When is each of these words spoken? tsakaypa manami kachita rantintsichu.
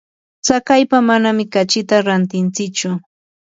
tsakaypa 0.43 0.97
manami 1.09 1.45
kachita 1.53 1.95
rantintsichu. 2.07 2.89